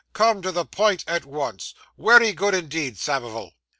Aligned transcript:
Come 0.13 0.41
to 0.41 0.51
the 0.51 0.65
pint 0.65 1.03
at 1.07 1.27
once. 1.27 1.75
Wery 1.95 2.33
good 2.33 2.55
indeed, 2.55 2.97
Samivel. 2.97 3.53